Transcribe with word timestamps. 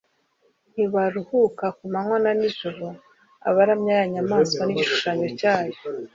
ntibaruhuka 0.71 1.65
kumanywa 1.77 2.17
na 2.23 2.31
nijoro 2.39 2.85
abaramya 3.49 3.93
ya 3.99 4.05
nyamaswa 4.13 4.61
n‟igishushanyo 4.65 5.27
cyayo, 5.39 5.79